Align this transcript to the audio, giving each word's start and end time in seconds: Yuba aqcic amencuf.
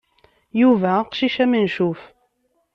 Yuba 0.61 0.89
aqcic 1.01 1.35
amencuf. 1.43 2.01